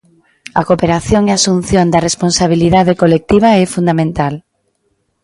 A 0.59 0.61
cooperación 0.69 1.23
e 1.25 1.31
a 1.33 1.39
asunción 1.39 1.85
da 1.93 2.03
responsabilidade 2.07 2.93
colectiva 3.01 3.49
é 3.63 3.65
fundamental. 3.75 4.33